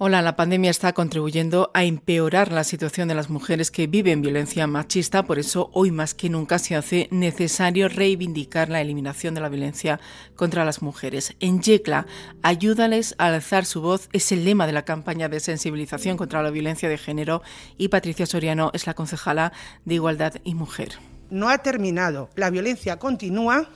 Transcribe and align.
Hola, 0.00 0.22
la 0.22 0.36
pandemia 0.36 0.70
está 0.70 0.92
contribuyendo 0.92 1.72
a 1.74 1.82
empeorar 1.82 2.52
la 2.52 2.62
situación 2.62 3.08
de 3.08 3.16
las 3.16 3.30
mujeres 3.30 3.72
que 3.72 3.88
viven 3.88 4.22
violencia 4.22 4.68
machista, 4.68 5.24
por 5.24 5.40
eso 5.40 5.70
hoy 5.72 5.90
más 5.90 6.14
que 6.14 6.28
nunca 6.30 6.60
se 6.60 6.76
hace 6.76 7.08
necesario 7.10 7.88
reivindicar 7.88 8.68
la 8.68 8.80
eliminación 8.80 9.34
de 9.34 9.40
la 9.40 9.48
violencia 9.48 9.98
contra 10.36 10.64
las 10.64 10.82
mujeres. 10.82 11.34
En 11.40 11.62
Yecla, 11.62 12.06
ayúdales 12.42 13.16
a 13.18 13.26
alzar 13.26 13.64
su 13.64 13.80
voz 13.80 14.08
es 14.12 14.30
el 14.30 14.44
lema 14.44 14.68
de 14.68 14.72
la 14.72 14.84
campaña 14.84 15.28
de 15.28 15.40
sensibilización 15.40 16.16
contra 16.16 16.44
la 16.44 16.50
violencia 16.50 16.88
de 16.88 16.96
género 16.96 17.42
y 17.76 17.88
Patricia 17.88 18.26
Soriano 18.26 18.70
es 18.74 18.86
la 18.86 18.94
concejala 18.94 19.52
de 19.84 19.96
Igualdad 19.96 20.34
y 20.44 20.54
Mujer 20.54 20.92
no 21.30 21.48
ha 21.48 21.58
terminado, 21.58 22.30
la 22.36 22.50
violencia 22.50 22.98
continúa 22.98 23.68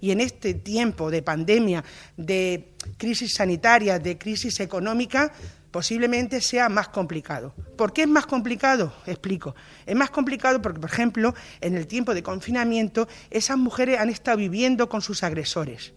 y 0.00 0.10
en 0.10 0.20
este 0.20 0.54
tiempo 0.54 1.10
de 1.10 1.22
pandemia, 1.22 1.84
de 2.16 2.72
crisis 2.96 3.34
sanitaria, 3.34 3.98
de 3.98 4.18
crisis 4.18 4.60
económica, 4.60 5.32
posiblemente 5.76 6.40
sea 6.40 6.70
más 6.70 6.88
complicado. 6.88 7.52
¿Por 7.76 7.92
qué 7.92 8.04
es 8.04 8.08
más 8.08 8.24
complicado? 8.24 8.94
Explico. 9.04 9.54
Es 9.84 9.94
más 9.94 10.08
complicado 10.08 10.62
porque, 10.62 10.80
por 10.80 10.88
ejemplo, 10.88 11.34
en 11.60 11.76
el 11.76 11.86
tiempo 11.86 12.14
de 12.14 12.22
confinamiento, 12.22 13.06
esas 13.28 13.58
mujeres 13.58 14.00
han 14.00 14.08
estado 14.08 14.38
viviendo 14.38 14.88
con 14.88 15.02
sus 15.02 15.22
agresores. 15.22 15.92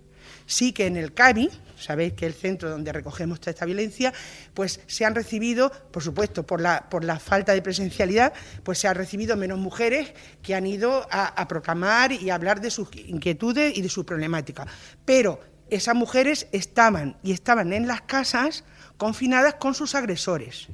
Sí 0.47 0.73
que 0.73 0.85
en 0.85 0.97
el 0.97 1.13
CABI, 1.13 1.49
sabéis 1.77 2.11
que 2.11 2.25
es 2.25 2.33
el 2.33 2.37
centro 2.37 2.69
donde 2.69 2.91
recogemos 2.91 3.39
toda 3.39 3.51
esta 3.51 3.65
violencia, 3.65 4.11
pues 4.53 4.81
se 4.85 5.05
han 5.05 5.15
recibido, 5.15 5.71
por 5.93 6.03
supuesto, 6.03 6.45
por 6.45 6.59
la, 6.59 6.89
por 6.89 7.05
la 7.05 7.17
falta 7.17 7.53
de 7.53 7.61
presencialidad, 7.61 8.33
pues 8.63 8.79
se 8.79 8.89
han 8.89 8.95
recibido 8.95 9.37
menos 9.37 9.59
mujeres 9.59 10.11
que 10.41 10.55
han 10.55 10.67
ido 10.67 11.07
a, 11.09 11.47
proclamar 11.47 12.11
y 12.11 12.31
a 12.31 12.35
hablar 12.35 12.59
de 12.59 12.69
sus 12.69 12.89
inquietudes 12.97 13.77
y 13.77 13.81
de 13.81 13.87
su 13.87 14.05
problemática. 14.05 14.67
Pero 15.05 15.39
esas 15.71 15.95
mujeres 15.95 16.47
estaban 16.51 17.17
y 17.23 17.31
estaban 17.31 17.73
en 17.73 17.87
las 17.87 18.01
casas 18.01 18.63
confinadas 18.97 19.55
con 19.55 19.73
sus 19.73 19.95
agresores. 19.95 20.67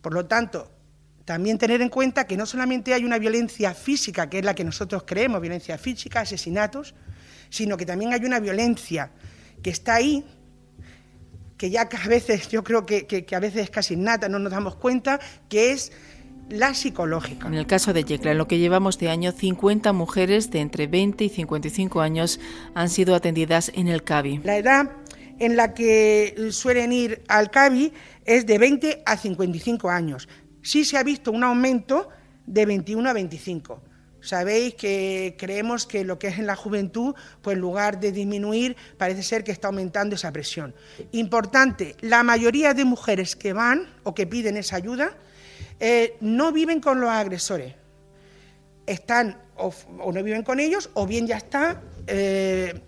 Por 0.00 0.14
lo 0.14 0.26
tanto, 0.26 0.70
también 1.24 1.58
tener 1.58 1.82
en 1.82 1.88
cuenta 1.88 2.26
que 2.26 2.36
no 2.36 2.46
solamente 2.46 2.94
hay 2.94 3.04
una 3.04 3.18
violencia 3.18 3.74
física, 3.74 4.28
que 4.28 4.38
es 4.38 4.44
la 4.44 4.54
que 4.54 4.64
nosotros 4.64 5.04
creemos, 5.06 5.40
violencia 5.40 5.78
física, 5.78 6.20
asesinatos, 6.20 6.94
sino 7.50 7.76
que 7.76 7.86
también 7.86 8.12
hay 8.12 8.24
una 8.24 8.40
violencia 8.40 9.10
que 9.62 9.70
está 9.70 9.96
ahí, 9.96 10.24
que 11.56 11.70
ya 11.70 11.82
a 11.82 12.08
veces, 12.08 12.48
yo 12.48 12.64
creo 12.64 12.86
que, 12.86 13.26
a 13.30 13.38
veces 13.38 13.64
es 13.64 13.70
casi 13.70 13.94
nada, 13.94 14.28
no 14.28 14.38
nos 14.38 14.50
damos 14.50 14.76
cuenta, 14.76 15.20
que 15.48 15.72
es 15.72 15.92
la 16.50 16.74
psicológica. 16.74 17.46
En 17.46 17.54
el 17.54 17.66
caso 17.66 17.92
de 17.92 18.04
Yecla, 18.04 18.32
en 18.32 18.38
lo 18.38 18.48
que 18.48 18.58
llevamos 18.58 18.98
de 18.98 19.08
año, 19.08 19.32
50 19.32 19.92
mujeres 19.92 20.50
de 20.50 20.60
entre 20.60 20.86
20 20.86 21.24
y 21.24 21.28
55 21.28 22.00
años 22.00 22.40
han 22.74 22.88
sido 22.88 23.14
atendidas 23.14 23.70
en 23.74 23.88
el 23.88 24.02
CABI. 24.02 24.40
La 24.44 24.56
edad 24.56 24.90
en 25.38 25.56
la 25.56 25.72
que 25.74 26.48
suelen 26.50 26.92
ir 26.92 27.22
al 27.28 27.50
CABI 27.50 27.92
es 28.24 28.46
de 28.46 28.58
20 28.58 29.02
a 29.06 29.16
55 29.16 29.88
años. 29.88 30.28
Sí 30.62 30.84
se 30.84 30.98
ha 30.98 31.02
visto 31.02 31.32
un 31.32 31.44
aumento 31.44 32.08
de 32.46 32.66
21 32.66 33.08
a 33.08 33.12
25. 33.12 33.82
Sabéis 34.20 34.74
que 34.74 35.34
creemos 35.38 35.86
que 35.86 36.04
lo 36.04 36.18
que 36.18 36.28
es 36.28 36.38
en 36.38 36.46
la 36.46 36.56
juventud, 36.56 37.14
pues 37.40 37.54
en 37.54 37.60
lugar 37.62 38.00
de 38.00 38.12
disminuir, 38.12 38.76
parece 38.98 39.22
ser 39.22 39.44
que 39.44 39.52
está 39.52 39.68
aumentando 39.68 40.14
esa 40.14 40.30
presión. 40.30 40.74
Importante, 41.12 41.96
la 42.00 42.22
mayoría 42.22 42.74
de 42.74 42.84
mujeres 42.84 43.34
que 43.34 43.54
van 43.54 43.88
o 44.02 44.14
que 44.14 44.26
piden 44.26 44.58
esa 44.58 44.76
ayuda 44.76 45.16
eh, 45.80 46.16
no 46.20 46.52
viven 46.52 46.80
con 46.80 47.00
los 47.00 47.10
agresores. 47.10 47.74
Están 48.86 49.40
o, 49.56 49.72
no 50.12 50.22
viven 50.22 50.42
con 50.42 50.60
ellos 50.60 50.90
o 50.94 51.06
bien 51.06 51.26
ya 51.26 51.36
está 51.36 51.82
eh, 52.06 52.80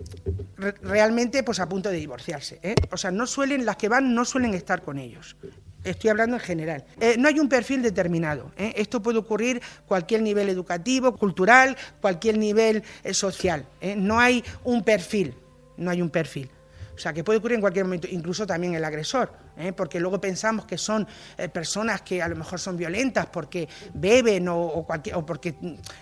realmente 0.82 1.42
pues 1.42 1.58
a 1.60 1.68
punto 1.68 1.88
de 1.88 1.96
divorciarse. 1.96 2.60
¿eh? 2.62 2.74
O 2.90 2.96
sea, 2.96 3.10
no 3.10 3.26
suelen, 3.26 3.64
las 3.64 3.76
que 3.76 3.88
van 3.88 4.14
no 4.14 4.24
suelen 4.24 4.54
estar 4.54 4.82
con 4.82 4.98
ellos. 4.98 5.36
Estoy 5.84 6.10
hablando 6.10 6.36
en 6.36 6.40
general. 6.40 6.84
No 7.18 7.26
hay 7.26 7.40
un 7.40 7.48
perfil 7.48 7.82
determinado. 7.82 8.52
Esto 8.56 9.02
puede 9.02 9.18
ocurrir 9.18 9.60
cualquier 9.84 10.22
nivel 10.22 10.48
educativo, 10.48 11.16
cultural, 11.16 11.76
cualquier 12.00 12.38
nivel 12.38 12.84
social. 13.10 13.66
No 13.96 14.20
hay 14.20 14.44
un 14.62 14.84
perfil. 14.84 15.34
No 15.76 15.90
hay 15.90 16.00
un 16.00 16.08
perfil. 16.08 16.48
O 16.94 16.98
sea, 16.98 17.12
que 17.12 17.24
puede 17.24 17.38
ocurrir 17.38 17.56
en 17.56 17.60
cualquier 17.60 17.84
momento, 17.84 18.06
incluso 18.10 18.46
también 18.46 18.74
el 18.74 18.84
agresor, 18.84 19.32
porque 19.76 19.98
luego 19.98 20.20
pensamos 20.20 20.66
que 20.66 20.76
son 20.76 21.06
personas 21.52 22.02
que 22.02 22.22
a 22.22 22.28
lo 22.28 22.36
mejor 22.36 22.60
son 22.60 22.76
violentas 22.76 23.26
porque 23.26 23.68
beben 23.94 24.48
o, 24.48 24.58
o 24.58 25.26
porque 25.26 25.54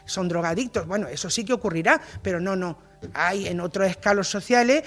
son 0.04 0.28
drogadictos. 0.28 0.86
Bueno, 0.86 1.08
eso 1.08 1.30
sí 1.30 1.44
que 1.44 1.52
ocurrirá, 1.52 2.00
pero 2.22 2.40
no, 2.40 2.56
no. 2.56 2.78
Hay 3.14 3.46
en 3.46 3.60
otros 3.60 3.88
escalos 3.88 4.28
sociales 4.28 4.84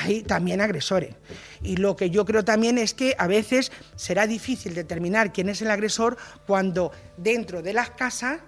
hay 0.00 0.22
también 0.22 0.60
agresores. 0.60 1.14
Y 1.62 1.76
lo 1.76 1.96
que 1.96 2.10
yo 2.10 2.24
creo 2.24 2.44
también 2.44 2.78
es 2.78 2.94
que 2.94 3.14
a 3.18 3.26
veces 3.26 3.72
será 3.96 4.26
difícil 4.26 4.74
determinar 4.74 5.32
quién 5.32 5.48
es 5.48 5.62
el 5.62 5.70
agresor 5.70 6.16
cuando 6.46 6.92
dentro 7.16 7.62
de 7.62 7.72
las 7.72 7.90
casas 7.90 8.40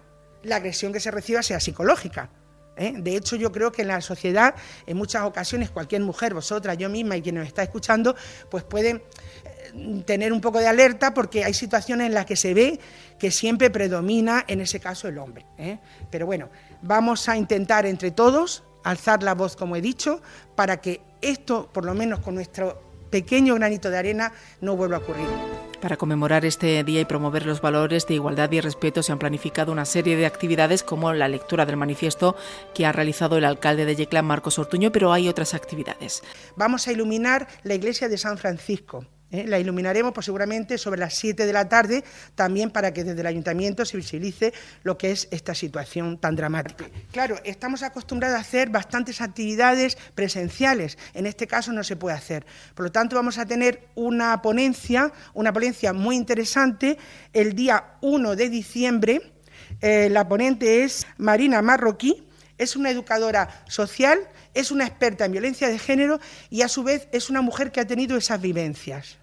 la 0.43 0.57
agresión 0.57 0.93
que 0.93 1.01
se 1.01 1.11
reciba 1.11 1.43
sea 1.43 1.61
psicológica. 1.61 2.31
¿Eh? 2.77 2.95
De 2.97 3.17
hecho, 3.17 3.37
yo 3.37 3.53
creo 3.53 3.73
que 3.73 3.83
en 3.83 3.89
la 3.89 4.01
sociedad, 4.01 4.55
en 4.87 4.97
muchas 4.97 5.23
ocasiones, 5.23 5.71
cualquier 5.71 6.03
mujer, 6.03 6.35
vosotras, 6.35 6.77
yo 6.79 6.89
misma 6.89 7.17
y 7.17 7.23
quien 7.23 7.37
nos 7.37 7.47
está 7.47 7.63
escuchando, 7.63 8.15
pues 8.51 8.65
pueden 8.65 9.03
eh, 9.45 10.03
tener 10.05 10.33
un 10.33 10.41
poco 10.41 10.59
de 10.59 10.67
alerta 10.67 11.15
porque 11.15 11.45
hay 11.45 11.55
situaciones 11.55 12.07
en 12.07 12.15
las 12.15 12.27
que 12.27 12.37
se 12.37 12.55
ve 12.55 12.81
que 13.19 13.31
siempre 13.31 13.71
predomina, 13.71 14.45
en 14.47 14.61
ese 14.61 14.81
caso, 14.81 15.09
el 15.09 15.19
hombre. 15.19 15.47
¿eh? 15.59 15.79
Pero 16.11 16.27
bueno, 16.27 16.49
vamos 16.83 17.29
a 17.29 17.37
intentar 17.37 17.87
entre 17.87 18.11
todos 18.11 18.65
alzar 18.83 19.23
la 19.23 19.35
voz, 19.35 19.57
como 19.57 19.77
he 19.77 19.81
dicho, 19.81 20.21
para 20.55 20.81
que 20.81 21.01
esto, 21.21 21.71
por 21.73 21.85
lo 21.85 21.95
menos 21.95 22.21
con 22.21 22.35
nuestro 22.35 22.83
pequeño 23.11 23.55
granito 23.55 23.91
de 23.91 23.99
arena, 23.99 24.33
no 24.61 24.77
vuelva 24.77 24.97
a 24.97 25.01
ocurrir. 25.01 25.74
Para 25.85 25.99
conmemorar 25.99 26.47
este 26.47 26.83
día 26.83 27.03
y 27.03 27.05
promover 27.05 27.45
los 27.45 27.61
valores 27.61 28.07
de 28.07 28.15
igualdad 28.15 28.51
y 28.53 28.63
respeto 28.63 29.03
se 29.03 29.13
han 29.13 29.19
planificado 29.19 29.71
una 29.71 29.85
serie 29.85 30.17
de 30.17 30.25
actividades 30.25 30.83
como 30.83 31.13
la 31.13 31.29
lectura 31.29 31.67
del 31.67 31.77
manifiesto 31.77 32.37
que 32.73 32.87
ha 32.87 32.93
realizado 32.93 33.37
el 33.37 33.45
alcalde 33.45 33.85
de 33.85 33.95
Yeclán, 33.95 34.25
Marcos 34.25 34.59
Ortuño, 34.59 34.93
pero 34.93 35.13
hay 35.13 35.29
otras 35.29 35.53
actividades. 35.53 36.23
Vamos 36.57 36.89
a 36.89 36.93
iluminar 36.93 37.49
la 37.65 37.75
iglesia 37.75 38.09
de 38.09 38.17
San 38.17 38.39
Francisco. 38.39 39.05
¿Eh? 39.35 39.45
La 39.47 39.59
iluminaremos 39.59 40.13
pues, 40.13 40.27
seguramente 40.27 40.79
sobre 40.79 41.01
las 41.01 41.15
7 41.15 41.47
de 41.47 41.53
la 41.53 41.69
tarde, 41.69 42.05
también 42.35 42.71
para 42.71 42.93
que 42.93 43.05
desde 43.05 43.21
el 43.21 43.27
ayuntamiento 43.27 43.85
se 43.85 43.97
visibilice 43.97 44.53
lo 44.83 44.97
que 44.97 45.11
es 45.11 45.29
esta 45.31 45.55
situación 45.55 46.19
tan 46.19 46.37
dramática. 46.37 46.87
Claro, 47.13 47.37
estamos 47.45 47.83
acostumbrados 47.83 48.39
a 48.39 48.41
hacer 48.41 48.71
bastantes 48.71 49.21
actividades 49.21 49.97
presenciales, 50.15 50.99
en 51.15 51.27
este 51.27 51.47
caso 51.47 51.73
no 51.73 51.85
se 51.85 51.97
puede 51.97 52.17
hacer. 52.17 52.47
Por 52.75 52.87
lo 52.87 52.93
tanto, 52.93 53.17
vamos 53.17 53.39
a 53.39 53.47
tener 53.47 53.89
una 53.95 54.41
ponencia, 54.43 55.13
una 55.35 55.53
ponencia 55.53 55.93
muy 55.93 56.17
interesante 56.17 56.99
el 57.33 57.55
día 57.55 57.97
1 58.01 58.37
de 58.37 58.49
diciembre. 58.49 59.33
Eh, 59.81 60.09
la 60.11 60.29
ponente 60.29 60.85
es 60.85 61.07
Marina 61.19 61.63
Marroquí, 61.63 62.27
es 62.59 62.77
una 62.77 62.91
educadora 62.91 63.65
social, 63.69 64.19
es 64.55 64.71
una 64.71 64.87
experta 64.87 65.25
en 65.25 65.33
violencia 65.33 65.69
de 65.69 65.79
género 65.79 66.21
y 66.51 66.63
a 66.63 66.69
su 66.69 66.83
vez 66.83 67.09
es 67.13 67.31
una 67.31 67.43
mujer 67.43 67.73
que 67.73 67.81
ha 67.81 67.87
tenido 67.87 68.17
esas 68.17 68.41
vivencias. 68.41 69.19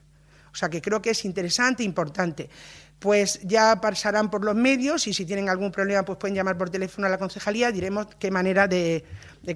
O 0.51 0.55
sea 0.55 0.69
que 0.69 0.81
creo 0.81 1.01
que 1.01 1.11
es 1.11 1.25
interesante 1.25 1.83
e 1.83 1.85
importante. 1.85 2.49
Pues 2.99 3.39
ya 3.43 3.81
pasarán 3.81 4.29
por 4.29 4.45
los 4.45 4.55
medios 4.55 5.07
y 5.07 5.13
si 5.13 5.25
tienen 5.25 5.49
algún 5.49 5.71
problema 5.71 6.03
pues 6.03 6.19
pueden 6.19 6.35
llamar 6.35 6.57
por 6.57 6.69
teléfono 6.69 7.07
a 7.07 7.09
la 7.09 7.17
concejalía, 7.17 7.71
diremos 7.71 8.07
qué 8.19 8.29
manera 8.29 8.67
de, 8.67 9.03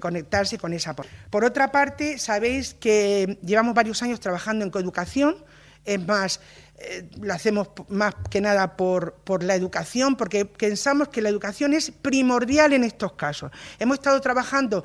conectarse 0.00 0.58
con 0.58 0.72
esa. 0.72 0.96
Por 0.96 1.44
otra 1.44 1.70
parte, 1.70 2.18
sabéis 2.18 2.74
que 2.74 3.38
llevamos 3.42 3.74
varios 3.74 4.02
años 4.02 4.18
trabajando 4.18 4.64
en 4.64 4.70
coeducación, 4.70 5.36
es 5.84 6.04
más, 6.04 6.40
eh, 6.78 7.08
lo 7.20 7.32
hacemos 7.32 7.68
más 7.88 8.14
que 8.28 8.40
nada 8.40 8.76
por, 8.76 9.14
por, 9.22 9.44
la 9.44 9.54
educación, 9.54 10.16
porque 10.16 10.44
pensamos 10.44 11.08
que 11.08 11.22
la 11.22 11.28
educación 11.28 11.72
es 11.72 11.92
primordial 11.92 12.72
en 12.72 12.82
estos 12.82 13.12
casos. 13.12 13.52
Hemos 13.78 13.98
estado 13.98 14.20
trabajando 14.20 14.82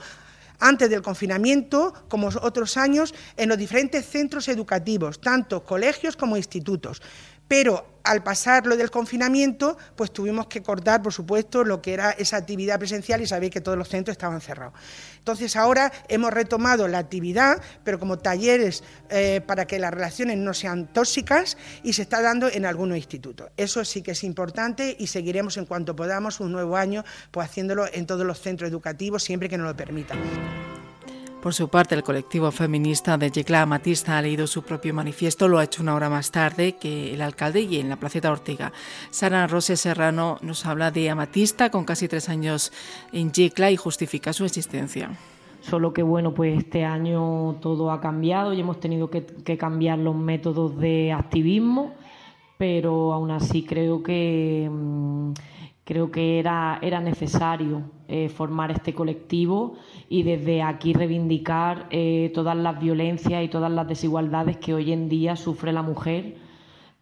antes 0.62 0.90
del 0.90 1.02
confinamiento, 1.02 1.94
como 2.08 2.28
otros 2.28 2.78
años, 2.78 3.14
en 3.36 3.50
los 3.50 3.58
diferentes 3.58 4.06
centros 4.06 4.48
educativos, 4.48 5.20
tanto 5.20 5.66
colegios 5.66 6.16
como 6.16 6.38
institutos. 6.38 7.02
Pero 7.52 7.86
al 8.06 8.24
pasar 8.24 8.66
lo 8.66 8.78
del 8.78 8.90
confinamiento, 8.90 9.78
pues 9.98 10.14
tuvimos 10.14 10.48
que 10.48 10.64
cortar, 10.64 11.02
por 11.02 11.12
supuesto, 11.12 11.66
lo 11.66 11.82
que 11.82 11.92
era 11.92 12.12
esa 12.12 12.38
actividad 12.38 12.80
presencial 12.80 13.22
y 13.22 13.28
sabéis 13.28 13.52
que 13.52 13.60
todos 13.60 13.78
los 13.78 13.90
centros 13.90 14.14
estaban 14.14 14.40
cerrados. 14.40 14.74
Entonces 15.18 15.58
ahora 15.58 15.92
hemos 16.08 16.32
retomado 16.32 16.88
la 16.88 17.00
actividad, 17.00 17.62
pero 17.84 18.00
como 18.00 18.18
talleres 18.20 18.86
eh, 19.10 19.42
para 19.46 19.68
que 19.68 19.80
las 19.80 19.92
relaciones 19.92 20.38
no 20.38 20.54
sean 20.54 20.94
tóxicas 20.94 21.58
y 21.84 21.92
se 21.92 22.04
está 22.04 22.22
dando 22.22 22.48
en 22.48 22.66
algunos 22.66 22.96
institutos. 22.96 23.50
Eso 23.58 23.84
sí 23.84 24.02
que 24.02 24.12
es 24.12 24.24
importante 24.24 24.96
y 24.98 25.08
seguiremos 25.08 25.58
en 25.58 25.66
cuanto 25.66 25.94
podamos 25.94 26.40
un 26.40 26.54
nuevo 26.54 26.78
año, 26.78 27.04
pues 27.32 27.50
haciéndolo 27.50 27.86
en 27.92 28.06
todos 28.06 28.26
los 28.26 28.40
centros 28.40 28.70
educativos 28.70 29.24
siempre 29.24 29.50
que 29.50 29.58
nos 29.58 29.68
lo 29.68 29.76
permitan. 29.76 30.71
Por 31.42 31.56
su 31.56 31.70
parte, 31.70 31.96
el 31.96 32.04
colectivo 32.04 32.52
feminista 32.52 33.18
de 33.18 33.32
Yecla 33.32 33.66
Matista 33.66 34.16
ha 34.16 34.22
leído 34.22 34.46
su 34.46 34.62
propio 34.62 34.94
manifiesto, 34.94 35.48
lo 35.48 35.58
ha 35.58 35.64
hecho 35.64 35.82
una 35.82 35.96
hora 35.96 36.08
más 36.08 36.30
tarde 36.30 36.74
que 36.74 37.16
el 37.16 37.22
alcalde 37.24 37.62
y 37.62 37.80
en 37.80 37.90
la 37.90 37.96
Placeta 37.96 38.32
Ortega. 38.32 38.72
Sara 39.10 39.48
Rose 39.48 39.76
Serrano 39.76 40.38
nos 40.44 40.68
habla 40.68 40.92
de 40.92 41.10
Amatista 41.10 41.72
con 41.72 41.84
casi 41.84 42.08
tres 42.08 42.30
años 42.30 42.72
en 43.12 43.32
Yecla 43.32 43.72
y 43.72 43.76
justifica 43.76 44.34
su 44.34 44.46
existencia. 44.46 45.18
Solo 45.62 45.94
que 45.94 46.04
bueno, 46.04 46.32
pues 46.32 46.60
este 46.60 46.86
año 46.86 47.56
todo 47.60 47.92
ha 47.92 48.00
cambiado 48.00 48.54
y 48.54 48.60
hemos 48.60 48.80
tenido 48.80 49.10
que, 49.10 49.26
cambiar 49.58 49.98
los 49.98 50.16
métodos 50.16 50.78
de 50.78 51.12
activismo, 51.12 51.96
pero 52.60 53.14
aún 53.14 53.32
así 53.32 53.64
creo 53.64 54.04
que 54.04 54.70
mm, 54.72 55.34
creo 55.92 56.10
que 56.10 56.40
era, 56.40 56.80
era 56.82 57.02
necesario 57.02 57.82
eh, 58.08 58.30
formar 58.30 58.72
este 58.72 58.94
colectivo 58.94 59.76
y 60.08 60.24
desde 60.24 60.62
aquí 60.62 60.94
reivindicar 60.94 61.88
eh, 61.90 62.32
todas 62.34 62.56
las 62.56 62.80
violencias 62.80 63.44
y 63.44 63.50
todas 63.50 63.70
las 63.70 63.90
desigualdades 63.90 64.56
que 64.56 64.74
hoy 64.74 64.94
en 64.94 65.10
día 65.10 65.36
sufre 65.36 65.74
la 65.74 65.82
mujer 65.82 66.38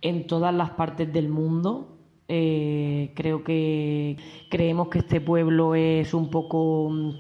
en 0.02 0.26
todas 0.26 0.56
las 0.56 0.72
partes 0.72 1.14
del 1.14 1.30
mundo. 1.30 2.00
Eh, 2.28 3.12
creo 3.16 3.44
que 3.44 4.18
creemos 4.50 4.88
que 4.88 4.98
este 5.00 5.22
pueblo 5.22 5.76
es 5.76 6.16
un 6.16 6.32
poco 6.32 6.90
mm, 6.90 7.12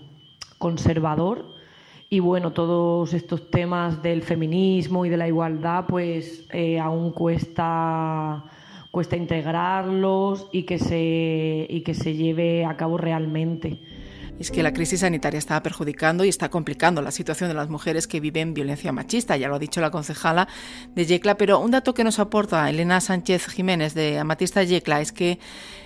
conservador 0.57 1.45
y 2.09 2.19
bueno, 2.19 2.51
todos 2.51 3.13
estos 3.13 3.51
temas 3.51 4.01
del 4.01 4.23
feminismo 4.23 5.05
y 5.05 5.09
de 5.09 5.17
la 5.17 5.27
igualdad 5.27 5.85
pues 5.87 6.47
aún 6.81 7.11
cuesta 7.11 8.43
cuesta 8.91 9.15
integrarlos 9.15 10.47
y 10.51 10.63
que 10.63 10.79
se 10.79 11.67
y 11.69 11.81
que 11.81 11.93
se 11.93 12.15
lleve 12.15 12.65
a 12.65 12.75
cabo 12.77 12.97
realmente. 12.97 13.79
Es 14.39 14.51
que 14.51 14.63
la 14.63 14.71
crisis 14.71 15.01
sanitaria 15.01 15.37
está 15.37 15.61
perjudicando 15.61 16.23
y 16.23 16.29
está 16.29 16.49
complicando 16.49 17.01
la 17.01 17.11
situación 17.11 17.49
de 17.49 17.55
las 17.55 17.67
mujeres 17.67 18.07
que 18.07 18.21
viven 18.21 18.53
violencia 18.53 18.93
machista, 18.93 19.35
ya 19.35 19.49
lo 19.49 19.55
ha 19.55 19.59
dicho 19.59 19.81
la 19.81 19.91
concejala 19.91 20.47
de 20.95 21.05
Yecla, 21.05 21.35
pero 21.35 21.59
un 21.59 21.71
dato 21.71 21.93
que 21.93 22.05
nos 22.05 22.19
aporta 22.19 22.69
Elena 22.69 23.01
Sánchez 23.01 23.47
Jiménez 23.47 23.93
de 23.93 24.17
Amatista 24.17 24.63
Yecla 24.63 25.01
es 25.01 25.11
que 25.11 25.39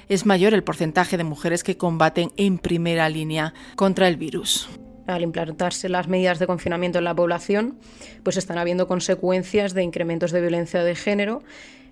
es 0.07 0.27
mayor 0.27 0.53
el 0.53 0.63
porcentaje 0.63 1.17
de 1.17 1.23
mujeres 1.23 1.63
que 1.63 1.77
combaten 1.77 2.31
en 2.37 2.59
primera 2.59 3.09
línea 3.09 3.55
contra 3.75 4.07
el 4.07 4.17
virus 4.17 4.69
al 5.07 5.21
implantarse 5.21 5.89
las 5.89 6.07
medidas 6.07 6.39
de 6.39 6.47
confinamiento 6.47 6.97
en 6.97 7.03
la 7.03 7.13
población, 7.13 7.77
pues 8.23 8.37
están 8.37 8.57
habiendo 8.57 8.87
consecuencias 8.87 9.73
de 9.73 9.83
incrementos 9.83 10.31
de 10.31 10.39
violencia 10.39 10.81
de 10.81 10.95
género 10.95 11.43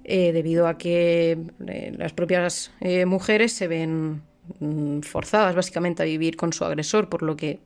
eh, 0.03 0.31
debido 0.31 0.67
a 0.67 0.77
que 0.77 1.37
eh, 1.67 1.93
las 1.97 2.13
propias 2.13 2.71
eh, 2.79 3.05
mujeres 3.05 3.53
se 3.53 3.67
ven 3.67 4.21
mm, 4.59 5.01
forzadas 5.01 5.55
básicamente 5.55 6.03
a 6.03 6.05
vivir 6.05 6.35
con 6.35 6.53
su 6.53 6.65
agresor, 6.65 7.09
por 7.09 7.23
lo 7.23 7.35
que 7.35 7.59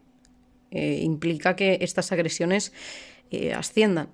implica 0.71 1.55
que 1.55 1.77
estas 1.79 2.11
agresiones 2.11 2.73
asciendan. 3.55 4.09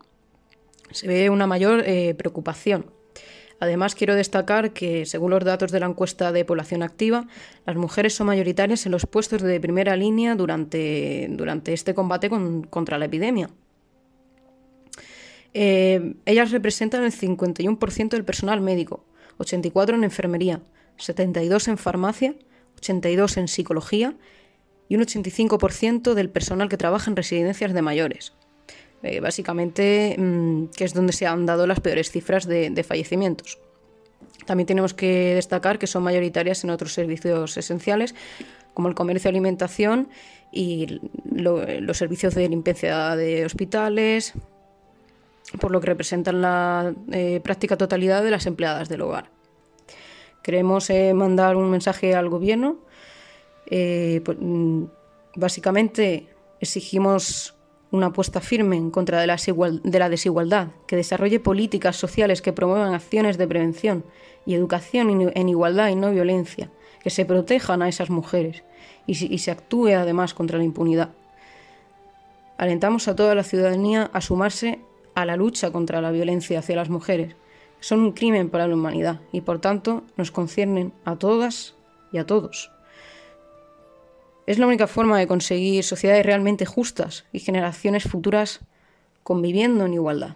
Se 0.92 1.08
ve 1.08 1.32
una 1.32 1.48
mayor 1.48 1.84
preocupación 2.18 2.86
Además, 3.62 3.94
quiero 3.94 4.16
destacar 4.16 4.74
que, 4.74 5.06
según 5.06 5.30
los 5.30 5.44
datos 5.44 5.72
de 5.72 5.80
la 5.80 5.86
encuesta 5.86 6.32
de 6.32 6.44
población 6.44 6.82
activa, 6.82 7.28
las 7.68 7.76
mujeres 7.76 8.16
son 8.16 8.26
mayoritarias 8.26 8.88
en 8.88 8.92
los 8.92 9.06
puestos 9.06 9.44
de 9.44 9.60
primera 9.60 9.96
línea 9.96 10.34
durante, 10.34 11.28
durante 11.30 11.72
este 11.72 11.94
combate 11.94 12.32
contra 12.72 12.98
la 12.98 13.06
epidemia. 13.06 13.52
Eh, 15.54 16.16
ellas 16.26 16.52
representan 16.52 17.04
el 17.04 17.12
51% 17.12 18.10
del 18.10 18.26
personal 18.26 18.62
médico, 18.62 19.04
84% 19.38 19.96
en 19.96 20.04
enfermería, 20.04 20.62
72% 20.98 21.68
en 21.70 21.78
farmacia, 21.78 22.36
82% 22.80 23.38
en 23.38 23.48
psicología 23.48 24.16
y 24.88 24.96
un 24.96 25.02
85% 25.02 26.14
del 26.14 26.30
personal 26.30 26.70
que 26.70 26.78
trabaja 26.78 27.10
en 27.10 27.16
residencias 27.16 27.74
de 27.74 27.82
mayores. 27.82 28.34
Eh, 29.04 29.20
básicamente 29.20 30.16
mm, 30.18 30.66
que 30.76 30.84
es 30.84 30.94
donde 30.94 31.14
se 31.14 31.26
han 31.26 31.46
dado 31.46 31.66
las 31.66 31.80
peores 31.80 32.12
cifras 32.12 32.48
de, 32.48 32.86
fallecimientos. 32.88 33.58
También 34.46 34.68
tenemos 34.68 34.94
que 34.94 35.36
destacar 35.36 35.80
que 35.80 35.88
son 35.88 36.04
mayoritarias 36.04 36.64
en 36.64 36.70
otros 36.70 36.94
servicios 36.94 37.58
esenciales, 37.58 38.16
como 38.74 38.90
el 38.90 38.96
comercio 38.96 39.30
de 39.30 39.38
alimentación 39.38 40.10
y 40.52 41.00
los 41.32 41.98
servicios 41.98 42.36
de 42.36 42.48
limpieza 42.50 43.16
de 43.16 43.46
hospitales, 43.46 44.34
por 45.60 45.72
lo 45.72 45.80
que 45.80 45.88
representan 45.88 46.42
la 46.42 46.94
eh, 47.12 47.40
práctica 47.44 47.78
totalidad 47.78 48.24
de 48.24 48.32
las 48.32 48.46
empleadas 48.46 48.90
del 48.90 49.02
hogar. 49.02 49.30
Queremos 50.44 50.90
eh, 50.90 51.14
mandar 51.14 51.56
un 51.56 51.70
mensaje 51.70 52.16
al 52.16 52.30
Gobierno. 52.30 52.78
Pues, 53.66 54.38
mm, 54.40 54.84
básicamente 55.36 56.28
exigimos 56.60 57.56
una 57.92 58.08
apuesta 58.08 58.42
firme 58.42 58.78
en 58.78 58.90
contra 58.90 59.20
de 59.20 59.28
la, 59.28 60.10
desigualdad, 60.10 60.70
que 60.88 60.96
desarrolle 60.96 61.40
políticas 61.40 61.96
sociales 61.96 62.42
que 62.42 62.54
promuevan 62.54 62.94
acciones 62.94 63.38
de 63.38 63.48
prevención 63.48 64.06
y 64.46 64.56
educación 64.56 65.32
en 65.34 65.50
igualdad 65.50 65.90
y 65.90 65.96
no 65.96 66.12
violencia, 66.12 66.72
que 67.04 67.10
se 67.10 67.26
protejan 67.26 67.82
a 67.82 67.90
esas 67.90 68.10
mujeres 68.10 68.64
y, 69.06 69.38
se 69.38 69.52
actúe 69.52 69.90
además 69.90 70.34
contra 70.34 70.58
la 70.58 70.64
impunidad. 70.64 71.10
Alentamos 72.58 73.08
a 73.08 73.16
toda 73.16 73.36
la 73.36 73.44
ciudadanía 73.44 74.10
a 74.14 74.22
sumarse 74.22 74.80
a 75.16 75.26
la 75.26 75.36
lucha 75.36 75.72
contra 75.72 76.02
la 76.02 76.12
violencia 76.12 76.60
hacia 76.60 76.76
las 76.76 76.90
mujeres. 76.90 77.36
Son 77.80 78.00
un 78.00 78.12
crimen 78.12 78.50
para 78.50 78.68
la 78.68 78.76
humanidad 78.76 79.22
y 79.32 79.42
por 79.42 79.60
tanto 79.60 80.04
nos 80.18 80.32
conciernen 80.32 80.94
a 81.06 81.18
todas 81.18 81.76
y 82.12 82.18
a 82.18 82.26
todos. 82.26 82.72
Es 84.46 84.60
la 84.60 84.68
única 84.68 84.88
forma 84.88 85.18
de 85.18 85.28
conseguir 85.28 85.84
sociedades 85.84 86.26
realmente 86.26 86.66
justas 86.66 87.26
y 87.32 87.40
generaciones 87.40 88.04
futuras 88.04 88.60
conviviendo 89.24 89.86
en 89.86 89.94
igualdad. 89.94 90.36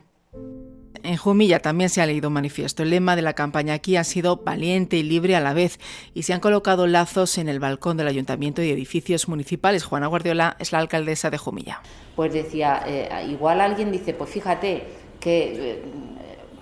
En 1.06 1.18
Jumilla 1.18 1.60
también 1.60 1.90
se 1.92 2.02
ha 2.02 2.06
leído 2.08 2.32
manifiesto. 2.32 2.82
El 2.82 2.90
lema 2.90 3.16
de 3.16 3.22
la 3.22 3.34
campaña 3.34 3.76
aquí 3.76 3.96
ha 3.96 4.04
sido 4.04 4.38
valiente 4.38 4.98
y 4.98 5.04
libre 5.04 5.36
a 5.36 5.40
la 5.40 5.54
vez 5.54 5.80
y 6.16 6.24
se 6.24 6.34
han 6.34 6.40
colocado 6.40 6.88
lazos 6.88 7.38
en 7.38 7.48
el 7.48 7.60
balcón 7.60 7.96
del 7.96 8.08
ayuntamiento 8.08 8.64
y 8.64 8.72
edificios 8.72 9.28
municipales. 9.28 9.84
Juana 9.84 10.08
Guardiola 10.08 10.56
es 10.58 10.72
la 10.72 10.80
alcaldesa 10.80 11.30
de 11.30 11.38
Jumilla. 11.38 11.82
Pues 12.16 12.34
decía, 12.34 12.84
eh, 12.88 13.28
igual 13.30 13.62
alguien 13.62 13.92
dice, 13.92 14.14
pues 14.14 14.32
fíjate 14.32 14.88
que 15.20 15.52
eh, 15.54 15.84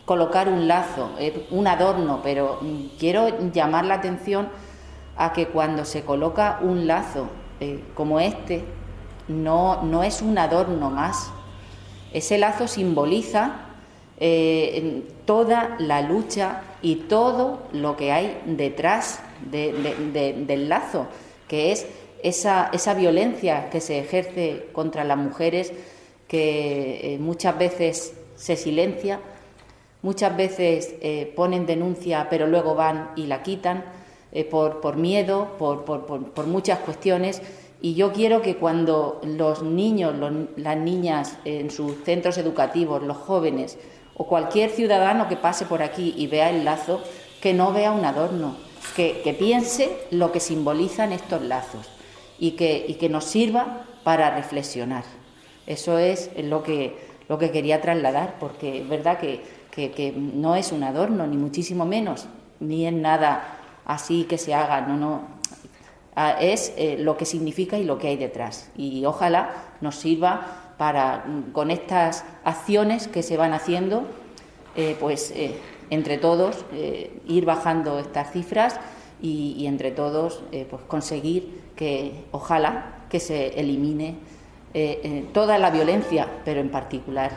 colocar 0.03 0.49
un 0.49 0.67
lazo, 0.67 1.11
eh, 1.19 1.47
un 1.51 1.65
adorno, 1.67 2.19
pero 2.21 2.59
mm, 2.61 2.97
quiero 2.99 3.49
llamar 3.51 3.85
la 3.85 3.95
atención 3.95 4.49
a 5.15 5.31
que 5.31 5.47
cuando 5.47 5.85
se 5.85 6.03
coloca 6.03 6.59
un 6.61 6.85
lazo 6.85 7.29
como 7.93 8.19
este 8.19 8.65
no, 9.29 9.83
no, 9.83 10.03
es 10.03 10.21
un 10.21 10.37
adorno 10.37 10.89
más. 10.89 11.31
Ese 12.11 12.37
lazo 12.37 12.67
simboliza 12.67 13.72
eh, 14.19 15.03
toda 15.25 15.75
la 15.79 16.01
lucha 16.01 16.61
y 16.81 16.95
todo 16.95 17.59
lo 17.73 17.95
que 17.95 18.11
hay 18.11 18.41
detrás 18.45 19.19
del 19.51 20.69
lazo, 20.69 21.07
que 21.47 21.71
es 21.71 21.85
esa, 22.21 22.69
esa, 22.71 22.93
violencia 22.93 23.69
que 23.69 23.81
se 23.81 23.99
ejerce 23.99 24.67
contra 24.71 25.03
las 25.03 25.17
mujeres, 25.17 25.73
que 26.27 27.15
eh, 27.15 27.19
muchas 27.19 27.57
veces 27.57 28.13
se 28.35 28.55
silencia, 28.55 29.19
muchas 30.01 30.35
veces 30.35 30.95
ponen 31.35 31.65
denuncia 31.65 32.27
pero 32.29 32.47
luego 32.47 32.75
van 32.75 33.11
y 33.15 33.27
la 33.27 33.41
quitan 33.41 33.83
eh, 34.35 34.45
por, 34.45 34.95
miedo, 34.95 35.49
por, 35.59 36.47
muchas 36.47 36.79
cuestiones. 36.79 37.39
Y 37.81 37.93
yo 37.93 38.11
quiero 38.11 38.41
que 38.41 38.55
cuando 38.55 39.21
los 39.23 39.61
niños, 39.61 40.15
las 40.55 40.77
niñas 40.77 41.37
en 41.45 41.69
sus 41.69 42.03
centros 42.03 42.39
educativos, 42.39 43.03
los 43.03 43.17
jóvenes 43.17 43.77
o 44.15 44.27
cualquier 44.27 44.69
ciudadano 44.69 45.27
que 45.27 45.35
pase 45.35 45.65
por 45.65 45.81
aquí 45.81 46.13
y 46.17 46.27
vea 46.27 46.49
el 46.49 46.65
lazo, 46.65 47.01
que 47.41 47.53
no 47.53 47.73
vea 47.73 47.91
un 47.91 48.05
adorno, 48.05 48.55
que, 48.95 49.35
piense 49.37 49.97
lo 50.11 50.31
que 50.31 50.39
simbolizan 50.39 51.11
estos 51.11 51.41
lazos 51.41 51.89
y 52.39 52.51
que, 52.51 52.95
que 52.99 53.09
nos 53.09 53.25
sirva 53.25 53.85
para 54.03 54.35
reflexionar. 54.35 55.03
Eso 55.65 55.97
es 55.97 56.29
lo 56.37 56.63
que, 56.63 56.97
lo 57.29 57.37
que 57.37 57.51
quería 57.51 57.81
trasladar, 57.81 58.35
porque 58.39 58.81
es 58.81 58.89
verdad 58.89 59.17
que, 59.19 59.41
que 59.71 60.13
no 60.15 60.55
es 60.55 60.71
un 60.71 60.83
adorno, 60.83 61.25
ni 61.25 61.37
muchísimo 61.37 61.85
menos, 61.85 62.27
ni 62.59 62.85
es 62.85 62.93
nada 62.93 63.59
así 63.85 64.25
que 64.25 64.37
se 64.37 64.53
haga, 64.53 64.81
no, 64.81 64.97
no. 64.97 65.21
Ah, 66.15 66.37
es 66.39 66.73
eh, 66.77 66.97
lo 66.99 67.17
que 67.17 67.25
significa 67.25 67.77
y 67.77 67.85
lo 67.85 67.97
que 67.97 68.09
hay 68.09 68.17
detrás. 68.17 68.69
Y 68.77 69.03
ojalá 69.05 69.49
nos 69.81 69.95
sirva 69.95 70.62
para, 70.83 71.23
mm, 71.25 71.53
con 71.53 71.71
estas 71.71 72.25
acciones 72.43 73.07
que 73.07 73.23
se 73.23 73.37
van 73.37 73.53
haciendo, 73.53 74.03
eh, 74.75 74.97
pues 74.99 75.31
eh, 75.31 75.57
entre 75.89 76.17
todos 76.17 76.65
ir 77.25 77.45
bajando 77.45 77.99
estas 77.99 78.33
cifras 78.33 78.81
y, 79.21 79.65
entre 79.65 79.91
todos 79.91 80.43
pues 80.69 80.81
conseguir 80.87 81.61
que, 81.77 82.25
ojalá, 82.31 83.05
que 83.09 83.19
se 83.19 83.59
elimine 83.59 84.15
toda 85.33 85.57
la 85.57 85.69
violencia, 85.69 86.27
pero 86.43 86.59
en 86.61 86.69
particular 86.69 87.31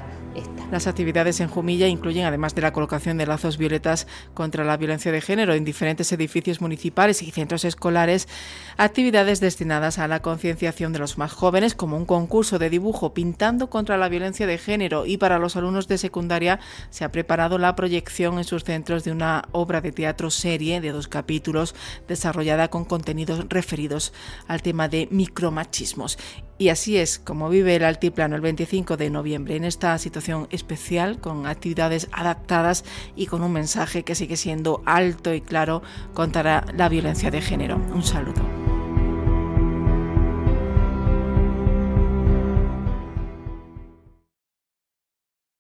las 0.71 0.87
actividades 0.87 1.40
en 1.40 1.49
Jumilla 1.49 1.87
incluyen, 1.87 2.25
además 2.25 2.55
de 2.55 2.62
la 2.62 2.73
colocación 2.73 3.19
de 3.19 3.26
lazos 3.26 3.57
violetas 3.57 4.07
contra 4.35 4.64
la 4.64 4.76
violencia 4.76 5.12
de 5.12 5.21
género 5.21 5.55
en 5.55 5.64
diferentes 5.64 6.11
edificios 6.12 6.61
municipales 6.61 7.23
y 7.23 7.31
centros 7.31 7.64
escolares, 7.64 8.28
actividades 8.76 9.40
destinadas 9.40 9.99
a 9.99 10.09
la 10.09 10.23
concienciación 10.23 10.93
de 10.93 10.99
los 10.99 11.19
más 11.19 11.33
jóvenes, 11.33 11.75
como 11.75 11.97
un 11.97 12.07
concurso 12.07 12.59
de 12.59 12.71
dibujo 12.71 13.14
pintando 13.14 13.71
contra 13.71 13.97
la 13.97 14.09
violencia 14.09 14.47
de 14.47 14.59
género. 14.59 15.07
Y 15.07 15.19
para 15.19 15.38
los 15.38 15.57
alumnos 15.57 15.88
de 15.88 15.99
secundaria 15.99 16.61
se 16.90 17.05
ha 17.05 17.12
preparado 17.12 17.59
la 17.59 17.76
proyección 17.76 18.38
en 18.38 18.45
sus 18.45 18.64
centros 18.64 19.05
de 19.05 19.12
una 19.12 19.45
obra 19.52 19.81
de 19.81 19.93
teatro 19.93 20.31
serie 20.31 20.81
de 20.81 20.93
dos 20.93 21.09
capítulos 21.09 21.75
desarrollada 22.09 22.69
con 22.69 22.85
contenidos 22.85 23.47
referidos 23.49 24.12
al 24.49 24.62
tema 24.62 24.88
de 24.88 25.09
micromachismos. 25.11 26.19
Y 26.59 26.71
así 26.71 26.97
es 26.97 27.19
como 27.19 27.50
vive 27.50 27.76
el 27.76 27.85
Altiplano 27.85 28.35
el 28.35 28.40
25 28.40 28.97
de 28.97 29.11
noviembre, 29.11 29.57
en 29.57 29.64
esta 29.64 29.99
situación 29.99 30.25
especial, 30.50 31.21
con 31.21 31.47
actividades 31.47 32.09
adaptadas 32.12 32.85
y 33.14 33.26
con 33.26 33.42
un 33.42 33.52
mensaje 33.52 34.04
que 34.04 34.14
sigue 34.14 34.37
siendo 34.37 34.83
alto 34.87 35.35
y 35.35 35.40
claro 35.40 35.83
contra 36.14 36.64
la 36.75 36.88
violencia 36.88 37.30
de 37.30 37.40
género. 37.40 37.76
Un 37.92 38.02
saludo. 38.02 38.56